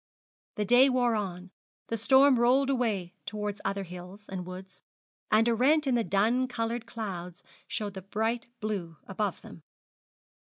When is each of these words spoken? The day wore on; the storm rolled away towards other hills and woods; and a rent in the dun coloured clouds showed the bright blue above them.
The 0.55 0.65
day 0.65 0.89
wore 0.89 1.13
on; 1.13 1.51
the 1.89 1.95
storm 1.95 2.39
rolled 2.39 2.71
away 2.71 3.13
towards 3.27 3.61
other 3.63 3.83
hills 3.83 4.27
and 4.27 4.47
woods; 4.47 4.81
and 5.29 5.47
a 5.47 5.53
rent 5.53 5.85
in 5.85 5.93
the 5.93 6.03
dun 6.03 6.47
coloured 6.47 6.87
clouds 6.87 7.43
showed 7.67 7.93
the 7.93 8.01
bright 8.01 8.47
blue 8.61 8.97
above 9.05 9.43
them. 9.43 9.61